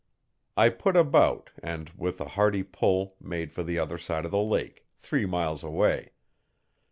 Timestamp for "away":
5.63-6.13